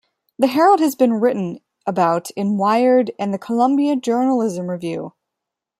The 0.39 0.47
Herald 0.47 0.79
has 0.79 0.95
been 0.95 1.13
written 1.19 1.59
about 1.85 2.31
in 2.31 2.57
Wired 2.57 3.11
and 3.19 3.31
the 3.31 3.37
Columbia 3.37 3.95
Journalism 3.95 4.67
Review. 4.67 5.13